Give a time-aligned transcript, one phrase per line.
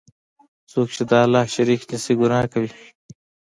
[0.71, 2.71] څوک چی د الله شریک نیسي، ګناه کوي.